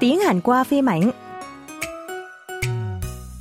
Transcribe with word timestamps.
tiếng 0.00 0.20
Hàn 0.20 0.40
qua 0.40 0.64
phim 0.64 0.88
ảnh. 0.88 1.12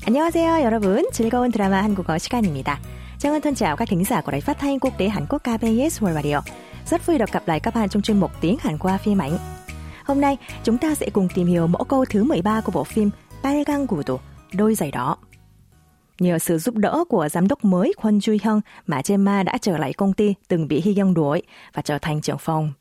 안녕하세요, 0.05 0.63
여러분. 0.63 1.05
즐거운 1.12 1.52
드라마 1.52 1.81
한국어 1.81 2.18
시간입니다. 2.18 2.79
Trang 3.20 3.42
thân 3.42 3.55
chào 3.55 3.76
các 3.76 3.88
thính 3.88 4.04
giả 4.04 4.21
của 4.21 4.31
Đài 4.31 4.42
Phát 4.42 4.60
thanh 4.60 4.79
Quốc 4.79 4.97
tế 4.97 5.10
Hàn 5.10 5.26
Quốc 5.29 5.39
KBS 5.39 6.04
World 6.04 6.13
Radio. 6.13 6.42
Rất 6.85 7.06
vui 7.06 7.17
được 7.17 7.31
gặp 7.31 7.44
lại 7.47 7.60
các 7.60 7.76
bạn 7.76 7.90
trong 7.90 8.01
chuyên 8.01 8.20
mục 8.20 8.31
tiếng 8.42 8.58
Hàn 8.60 8.78
qua 8.78 8.97
phim 8.97 9.22
ảnh. 9.22 9.38
Hôm 10.06 10.22
nay, 10.22 10.38
chúng 10.63 10.78
ta 10.78 10.96
sẽ 10.96 11.10
cùng 11.13 11.28
tìm 11.35 11.47
hiểu 11.47 11.67
mẫu 11.67 11.83
câu 11.83 12.06
thứ 12.06 12.24
13 12.24 12.62
của 12.62 12.72
bộ 12.72 12.83
phim 12.83 13.10
빨간 13.44 13.85
구두, 13.85 14.17
đôi 14.54 14.76
giày 14.76 14.92
đỏ. 14.92 15.17
Nhờ 16.20 16.40
sự 16.40 16.58
giúp 16.58 16.76
đỡ 16.76 17.04
của 17.09 17.30
giám 17.30 17.48
đốc 17.48 17.66
mới 17.66 17.94
Kwon 18.02 18.20
Ju 18.20 18.38
Hyung 18.44 18.62
mà 18.88 19.02
Gemma 19.08 19.44
đã 19.44 19.58
trở 19.62 19.77
lại 19.77 19.94
công 19.94 20.13
ty 20.13 20.34
từng 20.48 20.67
bị 20.67 20.81
Hee 20.85 20.94
Young 20.98 21.13
đuổi 21.13 21.41
và 21.73 21.81
trở 21.81 21.98
thành 21.98 22.21
trưởng 22.21 22.38
phòng. 22.38 22.73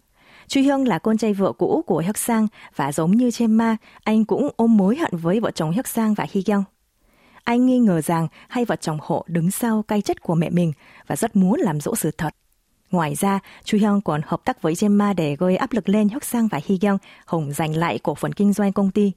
Chu 0.47 0.61
Hyung 0.61 0.85
là 0.85 0.99
con 0.99 1.17
trai 1.17 1.33
vợ 1.33 1.51
cũ 1.51 1.83
của 1.87 1.97
Hyuk 1.97 2.17
Sang 2.17 2.47
và 2.75 2.91
giống 2.91 3.11
như 3.11 3.29
Gemma, 3.39 3.77
anh 4.03 4.25
cũng 4.25 4.49
ôm 4.55 4.77
mối 4.77 4.95
hận 4.95 5.11
với 5.17 5.39
vợ 5.39 5.51
chồng 5.51 5.71
Hyuk 5.71 5.87
Sang 5.87 6.13
và 6.13 6.25
Hy 6.31 6.43
Young. 6.47 6.63
Anh 7.43 7.65
nghi 7.65 7.79
ngờ 7.79 8.01
rằng 8.01 8.27
hai 8.47 8.65
vợ 8.65 8.75
chồng 8.75 8.97
họ 9.01 9.25
đứng 9.27 9.51
sau 9.51 9.83
cay 9.83 10.01
chết 10.01 10.21
của 10.21 10.35
mẹ 10.35 10.49
mình 10.49 10.71
và 11.07 11.15
rất 11.15 11.35
muốn 11.35 11.59
làm 11.59 11.81
dỗ 11.81 11.95
sự 11.95 12.11
thật. 12.17 12.35
Ngoài 12.91 13.15
ra, 13.15 13.39
Chu 13.63 13.77
Hyung 13.77 14.01
còn 14.01 14.21
hợp 14.25 14.45
tác 14.45 14.61
với 14.61 14.73
Gemma 14.81 15.13
để 15.13 15.35
gây 15.35 15.55
áp 15.55 15.73
lực 15.73 15.89
lên 15.89 16.09
Hyuk 16.09 16.23
Sang 16.23 16.47
và 16.47 16.59
Hy 16.65 16.79
Young 16.81 16.97
hồng 17.25 17.51
giành 17.51 17.75
lại 17.75 17.99
cổ 18.03 18.15
phần 18.15 18.33
kinh 18.33 18.53
doanh 18.53 18.73
công 18.73 18.91
ty. 18.91 19.11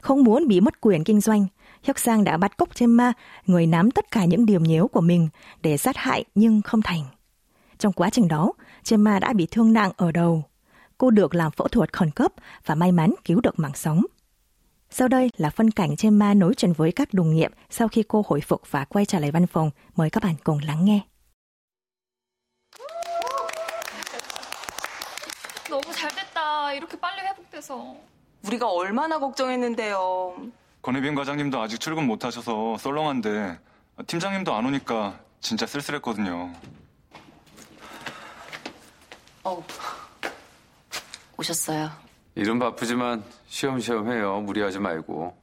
Không 0.00 0.24
muốn 0.24 0.48
bị 0.48 0.60
mất 0.60 0.80
quyền 0.80 1.04
kinh 1.04 1.20
doanh, 1.20 1.46
Hyuk 1.82 1.98
Sang 1.98 2.24
đã 2.24 2.36
bắt 2.36 2.56
cóc 2.56 2.68
Gemma, 2.78 3.12
người 3.46 3.66
nắm 3.66 3.90
tất 3.90 4.10
cả 4.10 4.24
những 4.24 4.46
điểm 4.46 4.62
nhếu 4.62 4.88
của 4.88 5.00
mình 5.00 5.28
để 5.62 5.76
sát 5.76 5.96
hại 5.96 6.24
nhưng 6.34 6.62
không 6.62 6.82
thành. 6.82 7.02
Trong 7.78 7.92
quá 7.92 8.10
trình 8.10 8.28
đó, 8.28 8.52
Gemma 8.90 9.18
đã 9.18 9.32
bị 9.32 9.46
thương 9.50 9.72
nặng 9.72 9.92
ở 9.96 10.12
đầu 10.12 10.44
Cô 11.01 11.09
được 11.09 11.35
làm 11.35 11.51
phẫu 11.51 11.67
thuật 11.67 11.93
khẩn 11.93 12.11
cấp 12.11 12.31
và 12.65 12.75
may 12.75 12.91
mắn 12.91 13.13
cứu 13.25 13.41
được 13.41 13.59
mạng 13.59 13.75
sống. 13.75 14.03
Sau 14.89 15.07
đây 15.07 15.29
là 15.37 15.49
phân 15.49 15.71
cảnh 15.71 15.95
Gemma 16.01 16.33
nối 16.33 16.53
chuyện 16.53 16.73
với 16.73 16.91
các 16.91 17.13
đồng 17.13 17.35
nghiệp 17.35 17.51
sau 17.69 17.87
khi 17.87 18.03
cô 18.07 18.23
hồi 18.27 18.41
phục 18.41 18.61
và 18.71 18.85
quay 18.85 19.05
trở 19.05 19.19
lại 19.19 19.31
văn 19.31 19.47
phòng. 19.47 19.71
Mời 19.95 20.09
các 20.09 20.23
bạn 20.23 20.35
cùng 20.43 20.59
lắng 20.67 20.85
nghe. 20.85 21.01
너무 25.69 25.91
잘 25.93 26.09
됐다. 26.15 26.71
이렇게 26.73 26.97
빨리 26.97 27.21
회복돼서. 27.21 27.95
우리가 28.43 28.67
얼마나 28.69 29.19
걱정했는데요. 29.19 30.35
권혜빈 30.81 31.13
과장님도 31.15 31.59
아직 31.59 31.79
출근 31.79 32.07
못 32.07 32.23
하셔서 32.23 32.77
썰렁한데 32.77 33.57
팀장님도 34.07 34.53
안 34.55 34.65
오니까 34.65 35.19
진짜 35.41 35.65
쓸쓸했거든요. 35.65 36.53
어, 39.43 39.63
오셨어요. 41.41 41.89
일은 42.35 42.59
바쁘지만 42.59 43.23
쉬엄쉬엄 43.47 44.11
해요. 44.11 44.41
무리하지 44.41 44.79
말고. 44.79 45.33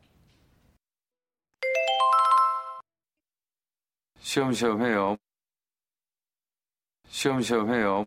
쉬엄쉬엄 4.21 4.83
해요. 4.83 5.17
쉬엄쉬엄 7.09 7.73
해요. 7.75 8.05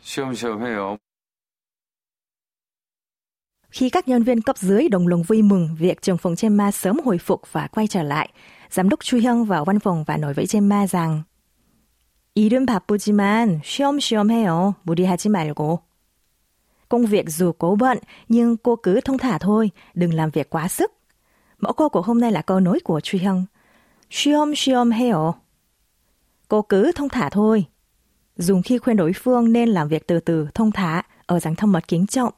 쉬엄쉬엄 0.00 0.62
해요. 0.62 0.98
Khi 3.70 3.90
các 3.90 4.08
nhân 4.08 4.22
viên 4.22 4.40
cấp 4.40 4.58
dưới 4.58 4.88
đồng 4.88 5.08
lòng 5.08 5.22
vui 5.22 5.42
mừng 5.42 5.76
việc 5.78 6.02
trường 6.02 6.18
phòng 6.18 6.34
Gemma 6.40 6.70
sớm 6.70 7.00
hồi 7.04 7.18
phục 7.18 7.42
và 7.52 7.66
quay 7.66 7.86
trở 7.86 8.02
lại, 8.02 8.32
giám 8.70 8.88
đốc 8.88 9.04
Chu 9.04 9.18
Hyung 9.18 9.44
vào 9.44 9.64
văn 9.64 9.78
phòng 9.78 10.04
và 10.06 10.16
nói 10.16 10.34
với 10.34 10.46
Gemma 10.52 10.86
rằng 10.86 11.22
일은 12.34 12.66
바쁘지만 12.66 13.60
쉬엄쉬엄 13.64 14.30
해요. 14.30 14.74
무리하지 14.84 15.28
말고. 15.28 15.80
Công 16.91 17.05
việc 17.05 17.29
dù 17.29 17.51
cố 17.51 17.75
bận, 17.75 17.97
nhưng 18.29 18.57
cô 18.57 18.75
cứ 18.75 19.01
thông 19.01 19.17
thả 19.17 19.37
thôi, 19.37 19.71
đừng 19.93 20.13
làm 20.13 20.29
việc 20.29 20.49
quá 20.49 20.67
sức. 20.67 20.91
Mẫu 21.59 21.73
câu 21.73 21.89
của 21.89 22.01
hôm 22.01 22.21
nay 22.21 22.31
là 22.31 22.41
câu 22.41 22.59
nối 22.59 22.79
của 22.83 22.99
Truy 22.99 23.19
Hưng. 23.19 23.45
Shiom 24.09 24.55
shiom 24.55 24.91
heo. 24.91 25.33
Cô 26.47 26.61
cứ 26.61 26.91
thông 26.95 27.09
thả 27.09 27.29
thôi. 27.29 27.65
Dùng 28.35 28.61
khi 28.61 28.77
khuyên 28.77 28.97
đối 28.97 29.13
phương 29.13 29.53
nên 29.53 29.69
làm 29.69 29.87
việc 29.87 30.07
từ 30.07 30.19
từ, 30.19 30.47
thông 30.53 30.71
thả, 30.71 31.01
ở 31.25 31.39
dáng 31.39 31.55
thâm 31.55 31.71
mật 31.71 31.87
kính 31.87 32.07
trọng. 32.07 32.33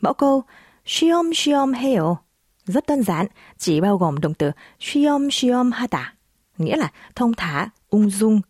Mẫu 0.00 0.12
câu 0.14 0.42
shiom 0.84 1.30
shiom 1.34 1.72
heo 1.72 2.18
rất 2.64 2.86
đơn 2.86 3.02
giản, 3.02 3.26
chỉ 3.58 3.80
bao 3.80 3.98
gồm 3.98 4.20
động 4.20 4.34
từ 4.34 4.50
shiom 4.80 5.30
shiom 5.30 5.70
hata, 5.70 6.14
nghĩa 6.58 6.76
là 6.76 6.92
thông 7.14 7.34
thả, 7.34 7.68
ung 7.90 8.10
dung, 8.10 8.40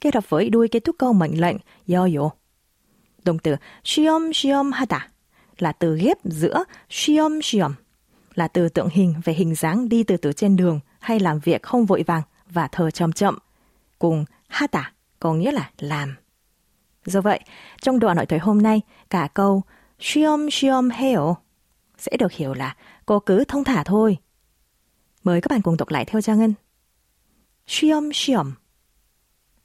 kết 0.00 0.14
hợp 0.14 0.30
với 0.30 0.50
đuôi 0.50 0.68
kết 0.68 0.84
thúc 0.84 0.96
câu 0.98 1.12
mệnh 1.12 1.40
lệnh 1.40 1.56
yo 1.88 2.08
yo. 2.16 2.30
Động 3.26 3.38
từ 3.38 3.56
shiom 3.84 4.32
shiom 4.32 4.72
hada 4.72 5.08
là 5.58 5.72
từ 5.72 5.96
ghép 5.96 6.16
giữa 6.24 6.64
shiom 6.90 7.42
shiom 7.42 7.74
là 8.34 8.48
từ 8.48 8.68
tượng 8.68 8.88
hình 8.88 9.14
về 9.24 9.32
hình 9.32 9.54
dáng 9.54 9.88
đi 9.88 10.02
từ 10.02 10.16
từ 10.16 10.32
trên 10.32 10.56
đường 10.56 10.80
hay 11.00 11.20
làm 11.20 11.38
việc 11.38 11.62
không 11.62 11.86
vội 11.86 12.02
vàng 12.06 12.22
và 12.50 12.68
thờ 12.68 12.90
chậm 12.90 13.12
chậm 13.12 13.38
cùng 13.98 14.24
hata 14.48 14.92
có 15.20 15.34
nghĩa 15.34 15.52
là 15.52 15.70
làm. 15.78 16.16
Do 17.04 17.20
vậy, 17.20 17.40
trong 17.80 17.98
đoạn 17.98 18.16
nội 18.16 18.26
thoại 18.26 18.40
hôm 18.40 18.62
nay, 18.62 18.80
cả 19.10 19.28
câu 19.34 19.62
shiom 19.98 20.50
shiom 20.50 20.90
heo 20.90 21.36
sẽ 21.98 22.16
được 22.16 22.32
hiểu 22.32 22.54
là 22.54 22.76
cô 23.06 23.20
cứ 23.20 23.44
thông 23.44 23.64
thả 23.64 23.84
thôi. 23.84 24.16
Mời 25.24 25.40
các 25.40 25.50
bạn 25.50 25.62
cùng 25.62 25.76
đọc 25.76 25.88
lại 25.88 26.04
theo 26.04 26.20
Trang 26.20 26.38
Ngân. 26.38 26.54
Shiom 27.66 28.10
shiom 28.12 28.52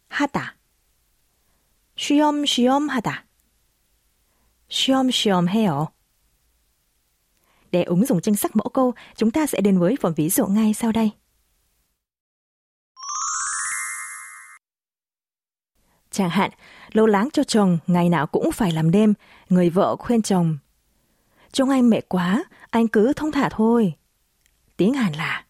hata 0.07 0.55
Shiom 1.97 2.45
shiom 2.47 2.87
hata 2.87 3.23
쉬엄쉬엄 4.70 5.46
하다 5.48 5.48
쉬엄쉬엄 5.48 5.48
해요. 5.48 5.86
Để 7.72 7.82
ứng 7.82 8.06
dụng 8.06 8.20
chính 8.20 8.36
xác 8.36 8.56
mẫu 8.56 8.68
câu, 8.68 8.94
chúng 9.16 9.30
ta 9.30 9.46
sẽ 9.46 9.60
đến 9.60 9.78
với 9.78 9.96
phần 10.00 10.14
ví 10.14 10.28
dụ 10.28 10.46
ngay 10.46 10.74
sau 10.74 10.92
đây. 10.92 11.10
Chẳng 16.10 16.30
hạn, 16.30 16.50
lâu 16.92 17.06
láng 17.06 17.28
cho 17.32 17.44
chồng, 17.44 17.78
ngày 17.86 18.08
nào 18.08 18.26
cũng 18.26 18.52
phải 18.52 18.72
làm 18.72 18.90
đêm, 18.90 19.14
người 19.48 19.70
vợ 19.70 19.96
khuyên 19.96 20.22
chồng. 20.22 20.58
Trông 21.52 21.70
anh 21.70 21.90
mệt 21.90 22.08
quá, 22.08 22.44
anh 22.70 22.88
cứ 22.88 23.12
thông 23.12 23.32
thả 23.32 23.48
thôi. 23.48 23.94
Tiếng 24.76 24.94
Hàn 24.94 25.12
là 25.12 25.46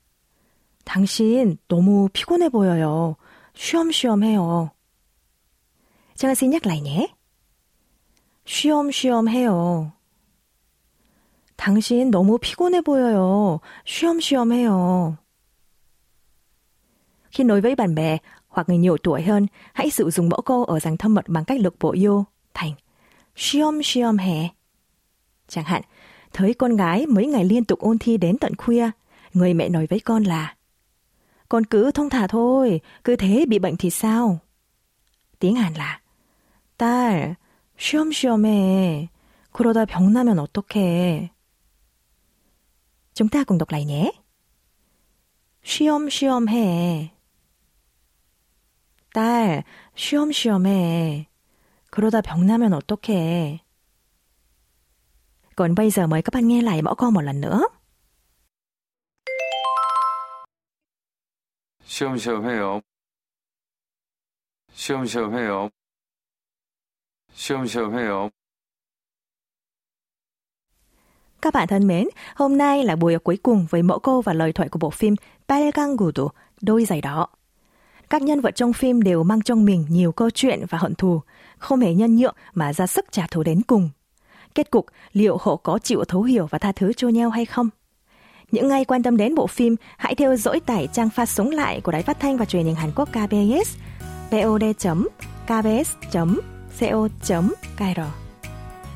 당신 0.86 1.58
너무 1.68 2.08
피곤해 2.12 2.48
보여요. 2.48 3.16
쉬엄쉬엄 3.54 4.22
해요. 4.22 4.70
제가 6.14 6.34
xin 6.34 6.50
nhắc 6.50 6.66
lại 6.66 6.80
nhé. 6.80 7.06
쉬엄쉬엄 8.50 9.28
해요. 9.28 9.92
당신 11.56 12.10
너무 12.10 12.38
피곤해 12.38 12.80
보여요. 12.80 13.60
쉬엄쉬엄 13.84 14.52
해요. 14.52 15.16
Khi 17.30 17.44
nói 17.44 17.60
với 17.60 17.74
bạn 17.74 17.94
bè 17.94 18.18
hoặc 18.48 18.68
người 18.68 18.78
nhiều 18.78 18.96
tuổi 19.02 19.22
hơn, 19.22 19.46
hãy 19.72 19.90
sử 19.90 20.10
dụng 20.10 20.28
mẫu 20.28 20.40
câu 20.40 20.64
ở 20.64 20.80
dạng 20.80 20.96
thâm 20.96 21.14
mật 21.14 21.28
bằng 21.28 21.44
cách 21.44 21.60
lực 21.60 21.76
bộ 21.80 21.94
vô 22.00 22.24
thành 22.54 22.72
쉬엄쉬엄 23.36 24.18
해. 24.18 24.48
Chẳng 25.48 25.64
hạn, 25.64 25.82
thấy 26.32 26.54
con 26.54 26.76
gái 26.76 27.06
mấy 27.06 27.26
ngày 27.26 27.44
liên 27.44 27.64
tục 27.64 27.78
ôn 27.78 27.98
thi 27.98 28.16
đến 28.16 28.38
tận 28.38 28.56
khuya, 28.56 28.90
người 29.32 29.54
mẹ 29.54 29.68
nói 29.68 29.86
với 29.90 30.00
con 30.00 30.24
là 30.24 30.54
Con 31.48 31.66
cứ 31.66 31.90
thông 31.90 32.10
thả 32.10 32.26
thôi, 32.26 32.80
cứ 33.04 33.16
thế 33.16 33.44
bị 33.48 33.58
bệnh 33.58 33.76
thì 33.76 33.90
sao? 33.90 34.38
Tiếng 35.38 35.54
Hàn 35.54 35.74
là 35.74 36.00
딸, 36.76 37.34
쉬엄쉬엄 37.81 38.45
해. 38.45 39.09
그러다 39.51 39.85
병 39.85 40.13
나면 40.13 40.37
어떡해. 40.37 41.31
Đọc 43.15 43.71
lại 43.71 43.85
nhé. 43.85 44.11
쉬엄쉬엄 45.63 46.47
해. 46.47 47.11
딸, 49.15 49.63
쉬엄쉬엄 49.95 50.67
해. 50.67 51.27
그러다 51.89 52.21
병 52.21 52.45
나면 52.45 52.73
어떡해. 52.73 53.65
Còn 55.55 55.73
bây 55.73 55.89
giờ 55.89 56.05
mời 56.05 56.21
các 56.21 56.33
bạn 56.33 56.47
nghe 56.47 56.61
lại 56.61 56.81
mẫu 56.83 56.95
câu 56.95 57.11
một 57.11 57.21
lần 57.21 57.41
nữa. 57.41 57.67
쉬엄쉬엄 61.83 62.45
해요. 62.45 62.81
쉬엄쉬엄 64.71 65.33
해요. 65.35 65.80
쉬엄쉬엄 67.40 67.94
해요. 67.94 68.30
Các 71.42 71.54
bạn 71.54 71.68
thân 71.68 71.86
mến, 71.86 72.08
hôm 72.34 72.58
nay 72.58 72.84
là 72.84 72.96
buổi 72.96 73.18
cuối 73.18 73.38
cùng 73.42 73.66
với 73.70 73.82
mẫu 73.82 73.98
câu 73.98 74.20
và 74.20 74.32
lời 74.32 74.52
thoại 74.52 74.68
của 74.68 74.78
bộ 74.78 74.90
phim 74.90 75.14
빨간 75.48 75.96
구두, 75.96 76.28
đôi 76.60 76.84
giày 76.84 77.00
đỏ. 77.00 77.26
Các 78.10 78.22
nhân 78.22 78.40
vật 78.40 78.56
trong 78.56 78.72
phim 78.72 79.02
đều 79.02 79.22
mang 79.22 79.42
trong 79.42 79.64
mình 79.64 79.86
nhiều 79.88 80.12
câu 80.12 80.30
chuyện 80.30 80.64
và 80.68 80.78
hận 80.78 80.94
thù, 80.94 81.20
không 81.58 81.80
hề 81.80 81.94
nhân 81.94 82.16
nhượng 82.16 82.36
mà 82.54 82.72
ra 82.72 82.86
sức 82.86 83.04
trả 83.10 83.26
thù 83.26 83.42
đến 83.42 83.62
cùng. 83.62 83.90
Kết 84.54 84.70
cục, 84.70 84.86
liệu 85.12 85.36
họ 85.40 85.56
có 85.56 85.78
chịu 85.78 86.04
thấu 86.04 86.22
hiểu 86.22 86.46
và 86.46 86.58
tha 86.58 86.72
thứ 86.72 86.92
cho 86.92 87.08
nhau 87.08 87.30
hay 87.30 87.44
không? 87.44 87.68
Những 88.50 88.70
ai 88.70 88.84
quan 88.84 89.02
tâm 89.02 89.16
đến 89.16 89.34
bộ 89.34 89.46
phim, 89.46 89.76
hãy 89.96 90.14
theo 90.14 90.36
dõi 90.36 90.60
tải 90.60 90.88
trang 90.92 91.10
phát 91.10 91.28
sóng 91.28 91.50
lại 91.50 91.80
của 91.80 91.92
Đài 91.92 92.02
Phát 92.02 92.20
thanh 92.20 92.36
và 92.36 92.44
Truyền 92.44 92.64
hình 92.64 92.74
Hàn 92.74 92.90
Quốc 92.96 93.08
KBS, 93.08 93.76
pod.kbs.co.kr. 96.78 98.00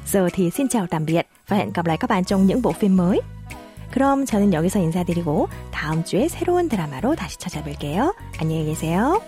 Giờ 0.06 0.28
thì 0.32 0.50
xin 0.50 0.68
chào 0.68 0.86
tạm 0.86 1.04
biệt 1.04 1.26
và 1.48 1.56
hẹn 1.56 1.72
gặp 1.72 1.86
lại 1.86 1.96
các 1.96 2.10
bạn 2.10 2.24
trong 2.24 2.46
những 2.46 2.62
bộ 2.62 2.72
phim 2.72 2.96
mới. 2.96 3.20
그럼 3.92 4.24
저는 4.24 4.52
여기서 4.52 4.78
인사드리고 4.78 5.48
다음 5.72 6.04
주에 6.04 6.28
새로운 6.28 6.68
드라마로 6.68 7.16
다시 7.16 7.36
찾아뵐게요. 7.38 8.14
안녕히 8.38 8.66
계세요. 8.66 9.20